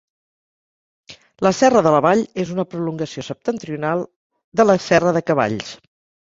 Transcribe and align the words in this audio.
La 1.47 1.51
Serra 1.57 1.83
de 1.87 1.91
la 1.95 1.99
Vall 2.05 2.23
és 2.43 2.53
una 2.55 2.65
prolongació 2.71 3.25
septentrional 3.29 4.03
de 4.63 4.67
la 4.71 4.79
Serra 4.89 5.15
de 5.21 5.25
Cavalls. 5.31 5.71